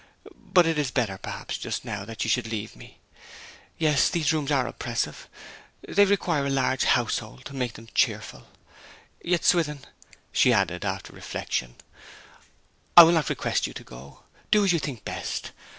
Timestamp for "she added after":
10.31-11.13